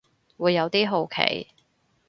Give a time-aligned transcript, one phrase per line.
[0.35, 1.49] 會有啲好奇